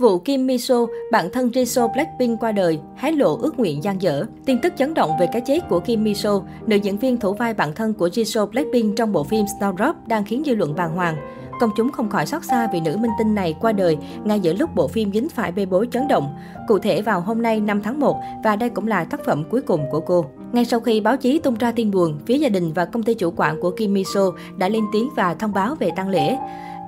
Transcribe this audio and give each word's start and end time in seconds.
Vụ 0.00 0.18
Kim 0.18 0.46
Miso, 0.46 0.86
bạn 1.12 1.30
thân 1.32 1.48
Jisoo 1.48 1.92
Blackpink 1.92 2.40
qua 2.40 2.52
đời, 2.52 2.78
hé 2.96 3.12
lộ 3.12 3.36
ước 3.36 3.58
nguyện 3.58 3.82
gian 3.82 4.02
dở. 4.02 4.24
Tin 4.44 4.60
tức 4.60 4.72
chấn 4.76 4.94
động 4.94 5.10
về 5.20 5.26
cái 5.32 5.42
chết 5.46 5.68
của 5.68 5.80
Kim 5.80 6.04
Miso, 6.04 6.42
nữ 6.66 6.76
diễn 6.76 6.98
viên 6.98 7.16
thủ 7.16 7.34
vai 7.34 7.54
bạn 7.54 7.74
thân 7.74 7.94
của 7.94 8.08
Jisoo 8.08 8.46
Blackpink 8.46 8.96
trong 8.96 9.12
bộ 9.12 9.24
phim 9.24 9.44
Snowdrop 9.44 9.94
đang 10.06 10.24
khiến 10.24 10.42
dư 10.46 10.54
luận 10.54 10.74
bàng 10.74 10.94
hoàng. 10.94 11.16
Công 11.60 11.70
chúng 11.76 11.92
không 11.92 12.10
khỏi 12.10 12.26
xót 12.26 12.44
xa 12.44 12.68
vì 12.72 12.80
nữ 12.80 12.96
minh 12.96 13.10
tinh 13.18 13.34
này 13.34 13.54
qua 13.60 13.72
đời 13.72 13.96
ngay 14.24 14.40
giữa 14.40 14.52
lúc 14.52 14.70
bộ 14.74 14.88
phim 14.88 15.12
dính 15.12 15.28
phải 15.28 15.52
bê 15.52 15.66
bối 15.66 15.88
chấn 15.90 16.08
động. 16.08 16.34
Cụ 16.68 16.78
thể 16.78 17.02
vào 17.02 17.20
hôm 17.20 17.42
nay 17.42 17.60
5 17.60 17.82
tháng 17.82 18.00
1 18.00 18.20
và 18.44 18.56
đây 18.56 18.68
cũng 18.68 18.88
là 18.88 19.04
tác 19.04 19.24
phẩm 19.24 19.44
cuối 19.50 19.60
cùng 19.60 19.80
của 19.90 20.00
cô. 20.00 20.24
Ngay 20.52 20.64
sau 20.64 20.80
khi 20.80 21.00
báo 21.00 21.16
chí 21.16 21.38
tung 21.38 21.54
ra 21.54 21.72
tin 21.72 21.90
buồn, 21.90 22.18
phía 22.26 22.38
gia 22.38 22.48
đình 22.48 22.72
và 22.72 22.84
công 22.84 23.02
ty 23.02 23.14
chủ 23.14 23.32
quản 23.36 23.60
của 23.60 23.70
Kim 23.70 23.94
Miso 23.94 24.30
đã 24.58 24.68
lên 24.68 24.84
tiếng 24.92 25.08
và 25.16 25.34
thông 25.34 25.52
báo 25.52 25.74
về 25.74 25.90
tang 25.96 26.08
lễ. 26.08 26.36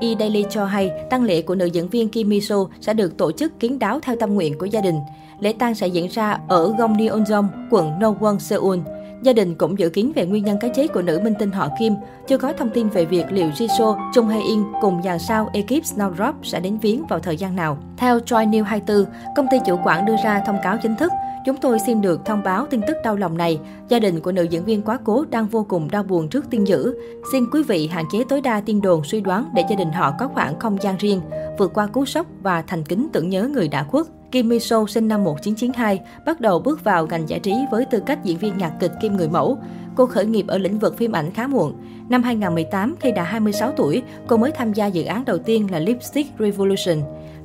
E-Daily 0.02 0.44
cho 0.50 0.64
hay 0.64 0.92
tang 1.10 1.22
lễ 1.22 1.42
của 1.42 1.54
nữ 1.54 1.66
diễn 1.66 1.88
viên 1.88 2.08
Kim 2.08 2.28
Miso 2.28 2.66
sẽ 2.80 2.94
được 2.94 3.16
tổ 3.16 3.32
chức 3.32 3.60
kín 3.60 3.78
đáo 3.78 4.00
theo 4.02 4.16
tâm 4.16 4.34
nguyện 4.34 4.58
của 4.58 4.66
gia 4.66 4.80
đình. 4.80 4.96
Lễ 5.40 5.52
tang 5.58 5.74
sẽ 5.74 5.86
diễn 5.86 6.08
ra 6.08 6.38
ở 6.48 6.74
Gongneonjong, 6.78 7.48
quận 7.70 7.98
Nowon, 8.00 8.38
Seoul. 8.38 8.78
Gia 9.22 9.32
đình 9.32 9.54
cũng 9.54 9.78
dự 9.78 9.88
kiến 9.88 10.12
về 10.14 10.26
nguyên 10.26 10.44
nhân 10.44 10.56
cái 10.60 10.70
chết 10.74 10.86
của 10.94 11.02
nữ 11.02 11.20
minh 11.24 11.34
tinh 11.38 11.50
họ 11.50 11.68
Kim. 11.78 11.94
Chưa 12.28 12.38
có 12.38 12.52
thông 12.52 12.70
tin 12.70 12.88
về 12.88 13.04
việc 13.04 13.32
liệu 13.32 13.48
Jisoo, 13.48 14.10
Chung 14.14 14.28
Hae 14.28 14.40
In 14.48 14.62
cùng 14.80 15.02
dàn 15.04 15.18
sao 15.18 15.50
ekip 15.52 15.82
Snowdrop 15.84 16.32
sẽ 16.42 16.60
đến 16.60 16.78
viếng 16.78 17.06
vào 17.06 17.18
thời 17.18 17.36
gian 17.36 17.56
nào. 17.56 17.78
Theo 17.96 18.20
Choi 18.20 18.46
News 18.46 18.64
24, 18.64 19.04
công 19.36 19.46
ty 19.50 19.56
chủ 19.66 19.78
quản 19.84 20.06
đưa 20.06 20.16
ra 20.24 20.42
thông 20.46 20.58
cáo 20.62 20.76
chính 20.82 20.96
thức. 20.96 21.12
Chúng 21.44 21.56
tôi 21.56 21.78
xin 21.78 22.00
được 22.00 22.24
thông 22.24 22.42
báo 22.42 22.66
tin 22.66 22.80
tức 22.86 22.96
đau 23.04 23.16
lòng 23.16 23.36
này. 23.36 23.60
Gia 23.88 23.98
đình 23.98 24.20
của 24.20 24.32
nữ 24.32 24.42
diễn 24.42 24.64
viên 24.64 24.82
quá 24.82 24.98
cố 25.04 25.24
đang 25.30 25.46
vô 25.46 25.66
cùng 25.68 25.90
đau 25.90 26.02
buồn 26.02 26.28
trước 26.28 26.50
tin 26.50 26.64
dữ. 26.64 26.94
Xin 27.32 27.50
quý 27.52 27.62
vị 27.62 27.86
hạn 27.86 28.04
chế 28.12 28.24
tối 28.28 28.40
đa 28.40 28.60
tin 28.60 28.80
đồn 28.80 29.04
suy 29.04 29.20
đoán 29.20 29.50
để 29.54 29.64
gia 29.70 29.76
đình 29.76 29.92
họ 29.92 30.12
có 30.18 30.28
khoảng 30.28 30.58
không 30.58 30.76
gian 30.80 30.96
riêng, 30.98 31.20
vượt 31.58 31.70
qua 31.74 31.86
cú 31.86 32.04
sốc 32.04 32.26
và 32.42 32.62
thành 32.62 32.84
kính 32.84 33.08
tưởng 33.12 33.28
nhớ 33.28 33.48
người 33.52 33.68
đã 33.68 33.84
khuất. 33.84 34.06
Kim 34.30 34.48
Mi 34.48 34.58
So 34.58 34.86
sinh 34.88 35.08
năm 35.08 35.24
1992, 35.24 36.00
bắt 36.26 36.40
đầu 36.40 36.58
bước 36.58 36.84
vào 36.84 37.06
ngành 37.06 37.28
giải 37.28 37.40
trí 37.40 37.54
với 37.70 37.84
tư 37.84 38.00
cách 38.06 38.24
diễn 38.24 38.38
viên 38.38 38.58
nhạc 38.58 38.72
kịch 38.80 38.92
kim 39.00 39.16
người 39.16 39.28
mẫu. 39.28 39.58
Cô 39.96 40.06
khởi 40.06 40.26
nghiệp 40.26 40.44
ở 40.48 40.58
lĩnh 40.58 40.78
vực 40.78 40.96
phim 40.96 41.12
ảnh 41.12 41.30
khá 41.30 41.46
muộn. 41.46 41.74
Năm 42.08 42.22
2018, 42.22 42.94
khi 43.00 43.12
đã 43.12 43.22
26 43.22 43.72
tuổi, 43.76 44.02
cô 44.26 44.36
mới 44.36 44.50
tham 44.50 44.72
gia 44.72 44.86
dự 44.86 45.04
án 45.04 45.24
đầu 45.24 45.38
tiên 45.38 45.70
là 45.70 45.78
Lipstick 45.78 46.38
Revolution. 46.38 46.96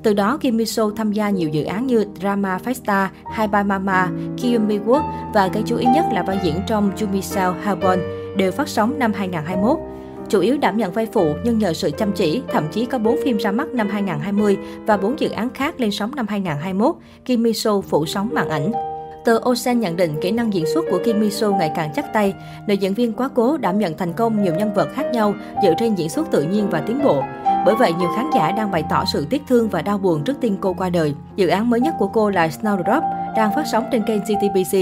Từ 0.03 0.14
đó, 0.14 0.38
Kim 0.42 0.58
Miso 0.58 0.92
tham 0.95 1.12
gia 1.12 1.30
nhiều 1.30 1.50
dự 1.50 1.64
án 1.64 1.88
như 1.88 2.06
Drama 2.20 2.59
Festa, 2.66 3.08
Hai 3.34 3.48
Ba 3.48 3.64
Mama, 3.64 4.09
Kill 4.38 4.59
Me 4.59 4.76
Work 4.76 5.03
và 5.34 5.50
cái 5.53 5.64
chú 5.66 5.78
ý 5.78 5.86
nhất 5.86 6.06
là 6.14 6.23
vai 6.23 6.40
diễn 6.44 6.62
trong 6.67 6.92
Jumisao 6.95 7.53
Habon 7.62 8.00
đều 8.38 8.52
phát 8.52 8.68
sóng 8.68 9.00
năm 9.00 9.14
2021. 9.14 9.78
Chủ 10.30 10.40
yếu 10.40 10.58
đảm 10.58 10.78
nhận 10.78 10.92
vai 10.92 11.06
phụ 11.14 11.34
nhưng 11.44 11.59
nhờ 11.59 11.73
sự 11.73 11.92
chăm 11.92 12.12
chỉ, 12.12 12.42
thậm 12.48 12.68
chí 12.72 12.86
có 12.86 12.98
4 12.98 13.18
phim 13.23 13.38
ra 13.38 13.52
mắt 13.52 13.68
năm 13.73 13.90
2020 13.90 14.58
và 14.86 14.98
4 14.98 15.20
dự 15.20 15.30
án 15.30 15.50
khác 15.50 15.80
lên 15.80 15.92
sóng 15.92 16.16
năm 16.16 16.25
2021, 16.30 16.95
Kim 17.25 17.44
Mi 17.44 17.53
So 17.53 17.81
phụ 17.81 18.06
sóng 18.06 18.30
màn 18.34 18.50
ảnh. 18.50 18.72
Tờ 19.28 19.39
Ocean 19.44 19.80
nhận 19.80 19.95
định 19.95 20.16
kỹ 20.22 20.31
năng 20.31 20.53
diễn 20.53 20.66
xuất 20.73 20.86
của 20.92 21.00
Kim 21.06 21.20
Mi 21.20 21.30
ngày 21.59 21.72
càng 21.75 21.92
chắc 21.95 22.14
tay. 22.14 22.33
Nữ 22.67 22.73
diễn 22.73 22.94
viên 22.94 23.14
quá 23.14 23.30
cố 23.36 23.58
đảm 23.58 23.80
nhận 23.80 23.97
thành 23.97 24.14
công 24.14 24.44
nhiều 24.44 24.56
nhân 24.56 24.73
vật 24.73 24.89
khác 24.94 25.06
nhau 25.14 25.34
dựa 25.64 25.73
trên 25.78 25.95
diễn 25.95 26.09
xuất 26.09 26.31
tự 26.31 26.44
nhiên 26.44 26.69
và 26.69 26.81
tiến 26.81 27.03
bộ. 27.03 27.23
Bởi 27.66 27.75
vậy, 27.75 27.94
nhiều 28.00 28.09
khán 28.16 28.30
giả 28.36 28.52
đang 28.52 28.72
bày 28.72 28.84
tỏ 28.89 29.03
sự 29.14 29.28
tiếc 29.30 29.42
thương 29.47 29.69
và 29.69 29.81
đau 29.81 29.97
buồn 29.97 30.23
trước 30.23 30.38
tin 30.42 30.58
cô 30.61 30.73
qua 30.73 30.89
đời. 30.89 31.14
Dự 31.36 31.47
án 31.47 31.69
mới 31.69 31.80
nhất 31.80 31.94
của 32.00 32.08
cô 32.08 32.30
là 32.30 32.47
Snowdrop, 32.47 33.02
đang 33.36 33.52
phát 33.56 33.64
sóng 33.72 33.86
trên 33.92 34.03
kênh 34.03 34.22
CTBC. 34.22 34.78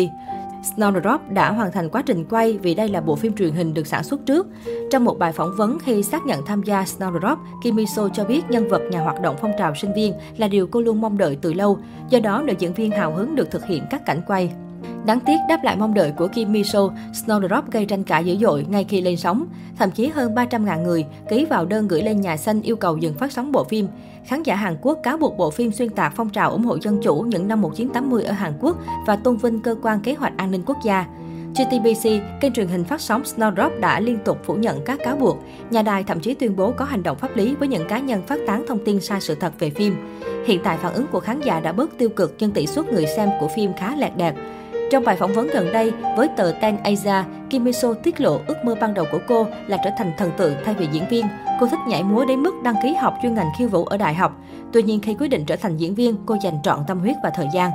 Snowdrop 0.65 1.19
đã 1.33 1.51
hoàn 1.51 1.71
thành 1.71 1.89
quá 1.89 2.01
trình 2.01 2.25
quay 2.29 2.57
vì 2.61 2.75
đây 2.75 2.89
là 2.89 3.01
bộ 3.01 3.15
phim 3.15 3.35
truyền 3.35 3.53
hình 3.53 3.73
được 3.73 3.87
sản 3.87 4.03
xuất 4.03 4.25
trước. 4.25 4.47
Trong 4.91 5.05
một 5.05 5.19
bài 5.19 5.31
phỏng 5.31 5.55
vấn 5.57 5.79
khi 5.79 6.03
xác 6.03 6.25
nhận 6.25 6.45
tham 6.45 6.63
gia 6.63 6.83
Snowdrop, 6.83 7.37
Kim 7.63 7.75
Miso 7.75 8.09
cho 8.09 8.25
biết 8.25 8.41
nhân 8.49 8.67
vật 8.67 8.81
nhà 8.91 9.01
hoạt 9.01 9.21
động 9.21 9.35
phong 9.41 9.51
trào 9.59 9.75
sinh 9.75 9.93
viên 9.93 10.13
là 10.37 10.47
điều 10.47 10.67
cô 10.67 10.81
luôn 10.81 11.01
mong 11.01 11.17
đợi 11.17 11.37
từ 11.41 11.53
lâu. 11.53 11.79
Do 12.09 12.19
đó, 12.19 12.41
nữ 12.41 12.53
diễn 12.59 12.73
viên 12.73 12.91
hào 12.91 13.15
hứng 13.15 13.35
được 13.35 13.51
thực 13.51 13.65
hiện 13.65 13.83
các 13.89 14.05
cảnh 14.05 14.21
quay. 14.27 14.53
Đáng 15.05 15.19
tiếc 15.19 15.37
đáp 15.49 15.63
lại 15.63 15.75
mong 15.75 15.93
đợi 15.93 16.11
của 16.11 16.27
Kim 16.27 16.51
Mi 16.51 16.63
So, 16.63 16.89
Snowdrop 17.13 17.61
gây 17.71 17.85
tranh 17.85 18.03
cãi 18.03 18.25
dữ 18.25 18.37
dội 18.37 18.65
ngay 18.69 18.83
khi 18.83 19.01
lên 19.01 19.17
sóng. 19.17 19.45
Thậm 19.77 19.91
chí 19.91 20.07
hơn 20.07 20.35
300.000 20.35 20.83
người 20.83 21.05
ký 21.29 21.45
vào 21.45 21.65
đơn 21.65 21.87
gửi 21.87 22.01
lên 22.01 22.21
nhà 22.21 22.37
xanh 22.37 22.61
yêu 22.61 22.75
cầu 22.75 22.97
dừng 22.97 23.13
phát 23.13 23.31
sóng 23.31 23.51
bộ 23.51 23.63
phim. 23.63 23.87
Khán 24.25 24.43
giả 24.43 24.55
Hàn 24.55 24.77
Quốc 24.81 24.99
cáo 25.03 25.17
buộc 25.17 25.37
bộ 25.37 25.51
phim 25.51 25.71
xuyên 25.71 25.89
tạc 25.89 26.13
phong 26.15 26.29
trào 26.29 26.51
ủng 26.51 26.63
hộ 26.63 26.77
dân 26.81 26.99
chủ 27.03 27.15
những 27.15 27.47
năm 27.47 27.61
1980 27.61 28.23
ở 28.23 28.31
Hàn 28.31 28.53
Quốc 28.59 28.77
và 29.07 29.15
tôn 29.15 29.37
vinh 29.37 29.61
cơ 29.61 29.75
quan 29.81 29.99
kế 29.99 30.13
hoạch 30.13 30.33
an 30.37 30.51
ninh 30.51 30.63
quốc 30.65 30.77
gia. 30.83 31.05
GTBC, 31.55 32.09
kênh 32.41 32.53
truyền 32.53 32.67
hình 32.67 32.83
phát 32.83 33.01
sóng 33.01 33.23
Snowdrop 33.23 33.79
đã 33.79 33.99
liên 33.99 34.17
tục 34.25 34.37
phủ 34.43 34.53
nhận 34.53 34.81
các 34.85 34.99
cáo 35.03 35.15
buộc. 35.15 35.37
Nhà 35.69 35.81
đài 35.81 36.03
thậm 36.03 36.19
chí 36.19 36.33
tuyên 36.33 36.55
bố 36.55 36.71
có 36.71 36.85
hành 36.85 37.03
động 37.03 37.17
pháp 37.17 37.35
lý 37.35 37.55
với 37.55 37.67
những 37.67 37.87
cá 37.87 37.99
nhân 37.99 38.21
phát 38.27 38.39
tán 38.47 38.65
thông 38.67 38.85
tin 38.85 39.01
sai 39.01 39.21
sự 39.21 39.35
thật 39.35 39.53
về 39.59 39.69
phim. 39.69 39.95
Hiện 40.45 40.61
tại 40.63 40.77
phản 40.77 40.93
ứng 40.93 41.07
của 41.07 41.19
khán 41.19 41.41
giả 41.41 41.59
đã 41.59 41.71
bớt 41.71 41.97
tiêu 41.97 42.09
cực 42.09 42.35
nhưng 42.39 42.51
tỷ 42.51 42.67
suất 42.67 42.93
người 42.93 43.05
xem 43.07 43.29
của 43.39 43.47
phim 43.47 43.73
khá 43.73 43.95
lẹt 43.95 44.17
đẹt. 44.17 44.35
Trong 44.91 45.03
bài 45.03 45.15
phỏng 45.15 45.33
vấn 45.33 45.47
gần 45.53 45.71
đây 45.73 45.91
với 46.17 46.27
tờ 46.27 46.51
Ten 46.61 46.77
Asia, 46.83 47.23
Kim 47.49 47.63
Miso 47.63 47.93
tiết 47.93 48.21
lộ 48.21 48.39
ước 48.47 48.55
mơ 48.65 48.75
ban 48.81 48.93
đầu 48.93 49.05
của 49.11 49.19
cô 49.27 49.47
là 49.67 49.77
trở 49.83 49.89
thành 49.97 50.11
thần 50.17 50.31
tượng 50.37 50.53
thay 50.65 50.73
vì 50.73 50.87
diễn 50.91 51.03
viên. 51.09 51.25
Cô 51.59 51.67
thích 51.67 51.79
nhảy 51.87 52.03
múa 52.03 52.25
đến 52.25 52.39
mức 52.39 52.53
đăng 52.63 52.75
ký 52.83 52.93
học 52.93 53.13
chuyên 53.21 53.33
ngành 53.33 53.49
khiêu 53.57 53.67
vũ 53.67 53.85
ở 53.85 53.97
đại 53.97 54.13
học. 54.13 54.41
Tuy 54.73 54.83
nhiên 54.83 54.99
khi 54.99 55.15
quyết 55.19 55.27
định 55.27 55.45
trở 55.45 55.55
thành 55.55 55.77
diễn 55.77 55.95
viên, 55.95 56.15
cô 56.25 56.37
dành 56.41 56.61
trọn 56.63 56.79
tâm 56.87 56.99
huyết 56.99 57.15
và 57.23 57.29
thời 57.29 57.47
gian. 57.53 57.71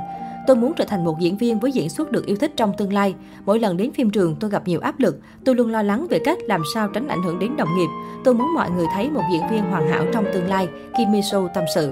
Tôi 0.47 0.55
muốn 0.55 0.73
trở 0.73 0.85
thành 0.85 1.03
một 1.05 1.19
diễn 1.19 1.37
viên 1.37 1.59
với 1.59 1.71
diễn 1.71 1.89
xuất 1.89 2.11
được 2.11 2.25
yêu 2.25 2.37
thích 2.39 2.51
trong 2.55 2.73
tương 2.77 2.93
lai. 2.93 3.15
Mỗi 3.45 3.59
lần 3.59 3.77
đến 3.77 3.91
phim 3.91 4.09
trường 4.09 4.35
tôi 4.35 4.49
gặp 4.49 4.67
nhiều 4.67 4.79
áp 4.79 4.99
lực. 4.99 5.19
Tôi 5.45 5.55
luôn 5.55 5.71
lo 5.71 5.81
lắng 5.81 6.07
về 6.09 6.19
cách 6.19 6.37
làm 6.47 6.61
sao 6.73 6.87
tránh 6.87 7.07
ảnh 7.07 7.23
hưởng 7.23 7.39
đến 7.39 7.57
đồng 7.57 7.77
nghiệp. 7.77 7.89
Tôi 8.23 8.33
muốn 8.33 8.53
mọi 8.55 8.69
người 8.69 8.85
thấy 8.95 9.09
một 9.09 9.23
diễn 9.31 9.41
viên 9.51 9.63
hoàn 9.63 9.87
hảo 9.87 10.03
trong 10.13 10.25
tương 10.33 10.47
lai, 10.47 10.67
Kim 10.97 11.11
Miso 11.11 11.47
tâm 11.53 11.63
sự. 11.75 11.91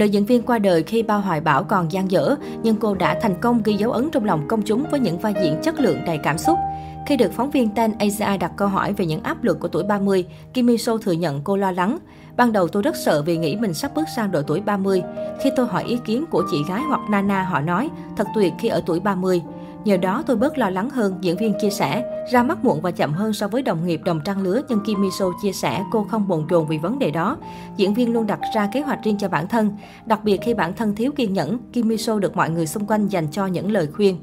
Nữ 0.00 0.06
diễn 0.06 0.24
viên 0.24 0.42
qua 0.42 0.58
đời 0.58 0.82
khi 0.82 1.02
bao 1.02 1.20
hoài 1.20 1.40
bão 1.40 1.64
còn 1.64 1.92
gian 1.92 2.10
dở, 2.10 2.36
nhưng 2.62 2.76
cô 2.76 2.94
đã 2.94 3.18
thành 3.22 3.34
công 3.40 3.62
ghi 3.64 3.74
dấu 3.74 3.92
ấn 3.92 4.10
trong 4.10 4.24
lòng 4.24 4.48
công 4.48 4.62
chúng 4.62 4.84
với 4.90 5.00
những 5.00 5.18
vai 5.18 5.34
diễn 5.42 5.56
chất 5.62 5.80
lượng 5.80 5.98
đầy 6.06 6.18
cảm 6.18 6.38
xúc. 6.38 6.58
Khi 7.06 7.16
được 7.16 7.32
phóng 7.32 7.50
viên 7.50 7.68
Ten 7.68 7.92
Asia 7.98 8.36
đặt 8.36 8.52
câu 8.56 8.68
hỏi 8.68 8.92
về 8.92 9.06
những 9.06 9.22
áp 9.22 9.44
lực 9.44 9.60
của 9.60 9.68
tuổi 9.68 9.82
30, 9.82 10.24
Kim 10.54 10.66
Mi 10.66 10.78
So 10.78 10.96
thừa 10.96 11.12
nhận 11.12 11.40
cô 11.44 11.56
lo 11.56 11.72
lắng. 11.72 11.98
Ban 12.36 12.52
đầu 12.52 12.68
tôi 12.68 12.82
rất 12.82 12.96
sợ 12.96 13.22
vì 13.22 13.36
nghĩ 13.36 13.56
mình 13.56 13.74
sắp 13.74 13.90
bước 13.94 14.04
sang 14.16 14.30
độ 14.30 14.42
tuổi 14.42 14.60
30. 14.60 15.02
Khi 15.42 15.50
tôi 15.56 15.66
hỏi 15.66 15.84
ý 15.84 15.98
kiến 16.04 16.24
của 16.30 16.42
chị 16.50 16.56
gái 16.68 16.82
hoặc 16.82 17.00
Nana, 17.10 17.42
họ 17.42 17.60
nói, 17.60 17.88
thật 18.16 18.26
tuyệt 18.34 18.52
khi 18.58 18.68
ở 18.68 18.82
tuổi 18.86 19.00
30. 19.00 19.42
Nhờ 19.84 19.96
đó 19.96 20.22
tôi 20.26 20.36
bớt 20.36 20.58
lo 20.58 20.70
lắng 20.70 20.90
hơn, 20.90 21.18
diễn 21.20 21.36
viên 21.36 21.54
chia 21.60 21.70
sẻ. 21.70 22.24
Ra 22.32 22.42
mắt 22.42 22.64
muộn 22.64 22.80
và 22.80 22.90
chậm 22.90 23.12
hơn 23.12 23.32
so 23.32 23.48
với 23.48 23.62
đồng 23.62 23.86
nghiệp 23.86 24.00
đồng 24.04 24.20
trang 24.24 24.42
lứa, 24.42 24.60
nhưng 24.68 24.80
Kim 24.80 25.00
Miso 25.00 25.26
chia 25.42 25.52
sẻ 25.52 25.82
cô 25.90 26.06
không 26.10 26.28
bồn 26.28 26.46
chồn 26.50 26.66
vì 26.66 26.78
vấn 26.78 26.98
đề 26.98 27.10
đó. 27.10 27.36
Diễn 27.76 27.94
viên 27.94 28.12
luôn 28.12 28.26
đặt 28.26 28.40
ra 28.54 28.68
kế 28.72 28.80
hoạch 28.80 29.04
riêng 29.04 29.18
cho 29.18 29.28
bản 29.28 29.48
thân. 29.48 29.76
Đặc 30.06 30.24
biệt 30.24 30.40
khi 30.42 30.54
bản 30.54 30.72
thân 30.72 30.94
thiếu 30.94 31.12
kiên 31.16 31.32
nhẫn, 31.32 31.58
Kim 31.72 31.88
Miso 31.88 32.18
được 32.18 32.36
mọi 32.36 32.50
người 32.50 32.66
xung 32.66 32.86
quanh 32.86 33.08
dành 33.08 33.26
cho 33.30 33.46
những 33.46 33.72
lời 33.72 33.88
khuyên. 33.96 34.16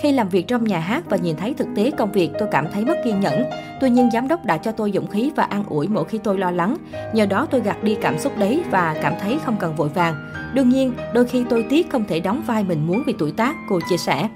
Khi 0.00 0.12
làm 0.12 0.28
việc 0.28 0.48
trong 0.48 0.64
nhà 0.64 0.78
hát 0.78 1.04
và 1.10 1.16
nhìn 1.16 1.36
thấy 1.36 1.54
thực 1.54 1.68
tế 1.76 1.90
công 1.90 2.12
việc, 2.12 2.30
tôi 2.38 2.48
cảm 2.52 2.66
thấy 2.72 2.84
mất 2.84 2.96
kiên 3.04 3.20
nhẫn. 3.20 3.44
Tuy 3.80 3.90
nhiên, 3.90 4.10
giám 4.12 4.28
đốc 4.28 4.44
đã 4.44 4.56
cho 4.56 4.72
tôi 4.72 4.92
dũng 4.94 5.06
khí 5.06 5.30
và 5.36 5.44
an 5.44 5.64
ủi 5.68 5.88
mỗi 5.88 6.04
khi 6.04 6.18
tôi 6.18 6.38
lo 6.38 6.50
lắng. 6.50 6.76
Nhờ 7.12 7.26
đó 7.26 7.46
tôi 7.50 7.60
gạt 7.60 7.84
đi 7.84 7.96
cảm 8.00 8.18
xúc 8.18 8.32
đấy 8.38 8.62
và 8.70 8.96
cảm 9.02 9.12
thấy 9.20 9.38
không 9.44 9.56
cần 9.60 9.74
vội 9.74 9.88
vàng. 9.88 10.14
Đương 10.54 10.68
nhiên, 10.68 10.92
đôi 11.14 11.24
khi 11.24 11.44
tôi 11.50 11.66
tiếc 11.70 11.90
không 11.90 12.04
thể 12.08 12.20
đóng 12.20 12.42
vai 12.46 12.64
mình 12.64 12.86
muốn 12.86 13.02
vì 13.06 13.14
tuổi 13.18 13.32
tác, 13.32 13.56
cô 13.68 13.80
chia 13.88 13.96
sẻ. 13.96 14.28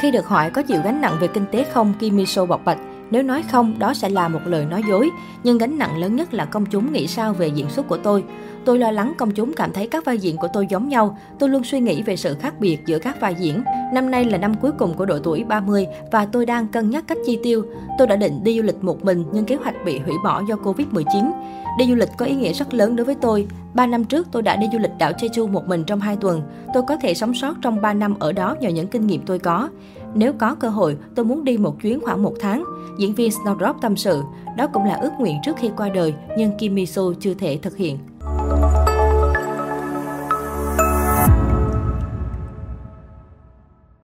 Khi 0.00 0.10
được 0.10 0.26
hỏi 0.26 0.50
có 0.50 0.62
chịu 0.62 0.80
gánh 0.84 1.00
nặng 1.00 1.16
về 1.20 1.28
kinh 1.28 1.44
tế 1.52 1.64
không, 1.64 1.94
Kim 1.98 2.16
Miso 2.16 2.46
bộc 2.46 2.64
bạch. 2.64 2.78
Nếu 3.10 3.22
nói 3.22 3.44
không, 3.50 3.78
đó 3.78 3.94
sẽ 3.94 4.08
là 4.08 4.28
một 4.28 4.40
lời 4.44 4.64
nói 4.64 4.82
dối. 4.88 5.10
Nhưng 5.44 5.58
gánh 5.58 5.78
nặng 5.78 5.98
lớn 5.98 6.16
nhất 6.16 6.34
là 6.34 6.44
công 6.44 6.66
chúng 6.66 6.92
nghĩ 6.92 7.06
sao 7.06 7.32
về 7.32 7.48
diễn 7.48 7.70
xuất 7.70 7.88
của 7.88 7.96
tôi. 7.96 8.24
Tôi 8.64 8.78
lo 8.78 8.90
lắng 8.90 9.12
công 9.18 9.30
chúng 9.30 9.52
cảm 9.52 9.72
thấy 9.72 9.86
các 9.86 10.04
vai 10.04 10.18
diễn 10.18 10.36
của 10.36 10.48
tôi 10.52 10.66
giống 10.70 10.88
nhau. 10.88 11.18
Tôi 11.38 11.48
luôn 11.48 11.64
suy 11.64 11.80
nghĩ 11.80 12.02
về 12.02 12.16
sự 12.16 12.34
khác 12.34 12.60
biệt 12.60 12.78
giữa 12.86 12.98
các 12.98 13.20
vai 13.20 13.34
diễn. 13.34 13.62
Năm 13.92 14.10
nay 14.10 14.24
là 14.24 14.38
năm 14.38 14.54
cuối 14.54 14.72
cùng 14.72 14.94
của 14.94 15.06
độ 15.06 15.18
tuổi 15.18 15.44
30 15.44 15.86
và 16.12 16.26
tôi 16.26 16.46
đang 16.46 16.68
cân 16.68 16.90
nhắc 16.90 17.04
cách 17.06 17.18
chi 17.26 17.38
tiêu. 17.42 17.62
Tôi 17.98 18.06
đã 18.06 18.16
định 18.16 18.44
đi 18.44 18.56
du 18.56 18.62
lịch 18.62 18.84
một 18.84 19.04
mình 19.04 19.24
nhưng 19.32 19.44
kế 19.44 19.54
hoạch 19.54 19.84
bị 19.84 19.98
hủy 19.98 20.14
bỏ 20.24 20.42
do 20.48 20.54
Covid-19. 20.54 21.32
Đi 21.78 21.86
du 21.88 21.94
lịch 21.94 22.10
có 22.18 22.26
ý 22.26 22.34
nghĩa 22.34 22.52
rất 22.52 22.74
lớn 22.74 22.96
đối 22.96 23.04
với 23.04 23.14
tôi. 23.14 23.46
Ba 23.74 23.86
năm 23.86 24.04
trước 24.04 24.26
tôi 24.32 24.42
đã 24.42 24.56
đi 24.56 24.66
du 24.72 24.78
lịch 24.78 24.98
đảo 24.98 25.12
Jeju 25.12 25.48
một 25.48 25.68
mình 25.68 25.84
trong 25.84 26.00
2 26.00 26.16
tuần. 26.16 26.42
Tôi 26.74 26.82
có 26.88 26.96
thể 26.96 27.14
sống 27.14 27.34
sót 27.34 27.56
trong 27.62 27.80
3 27.80 27.94
năm 27.94 28.14
ở 28.18 28.32
đó 28.32 28.56
nhờ 28.60 28.68
những 28.68 28.86
kinh 28.86 29.06
nghiệm 29.06 29.26
tôi 29.26 29.38
có. 29.38 29.68
Nếu 30.16 30.32
có 30.32 30.54
cơ 30.54 30.68
hội, 30.68 30.96
tôi 31.14 31.24
muốn 31.24 31.44
đi 31.44 31.58
một 31.58 31.82
chuyến 31.82 32.00
khoảng 32.00 32.22
một 32.22 32.34
tháng. 32.40 32.64
Diễn 32.98 33.14
viên 33.14 33.30
Snowdrop 33.30 33.74
tâm 33.80 33.96
sự, 33.96 34.22
đó 34.56 34.66
cũng 34.66 34.84
là 34.84 34.94
ước 34.94 35.10
nguyện 35.18 35.36
trước 35.44 35.56
khi 35.56 35.70
qua 35.76 35.88
đời, 35.88 36.14
nhưng 36.38 36.58
Kim 36.58 36.74
Mi-soo 36.74 37.12
chưa 37.20 37.34
thể 37.34 37.58
thực 37.62 37.76
hiện. 37.76 37.98